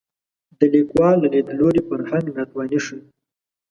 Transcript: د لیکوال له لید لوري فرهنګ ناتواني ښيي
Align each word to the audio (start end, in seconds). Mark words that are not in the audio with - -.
د 0.59 0.61
لیکوال 0.73 1.15
له 1.23 1.27
لید 1.33 1.47
لوري 1.59 1.81
فرهنګ 1.89 2.25
ناتواني 2.37 2.79
ښيي 2.85 2.99